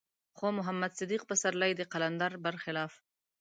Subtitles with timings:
[0.37, 2.93] خو محمد صديق پسرلی د قلندر بر خلاف.